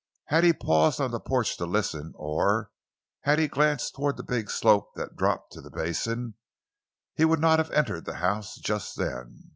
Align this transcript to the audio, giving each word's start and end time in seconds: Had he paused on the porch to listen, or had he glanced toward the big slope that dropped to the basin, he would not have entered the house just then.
Had 0.29 0.43
he 0.43 0.51
paused 0.51 0.99
on 0.99 1.11
the 1.11 1.19
porch 1.19 1.57
to 1.57 1.67
listen, 1.67 2.13
or 2.15 2.71
had 3.21 3.37
he 3.37 3.47
glanced 3.47 3.93
toward 3.93 4.17
the 4.17 4.23
big 4.23 4.49
slope 4.49 4.95
that 4.95 5.15
dropped 5.15 5.53
to 5.53 5.61
the 5.61 5.69
basin, 5.69 6.33
he 7.13 7.23
would 7.23 7.37
not 7.39 7.59
have 7.59 7.69
entered 7.69 8.05
the 8.05 8.15
house 8.15 8.55
just 8.57 8.97
then. 8.97 9.49